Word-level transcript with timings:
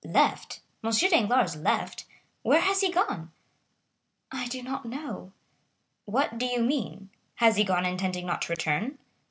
"Left?—M. 0.03 0.89
Danglars 1.11 1.55
left? 1.57 2.05
Where 2.41 2.61
has 2.61 2.81
he 2.81 2.89
gone?" 2.91 3.31
"I 4.31 4.47
do 4.47 4.63
not 4.63 4.83
know." 4.83 5.31
"What 6.05 6.39
do 6.39 6.47
you 6.47 6.63
mean? 6.63 7.11
Has 7.35 7.55
he 7.57 7.63
gone 7.63 7.85
intending 7.85 8.25
not 8.25 8.41
to 8.41 8.51
return?" 8.53 8.97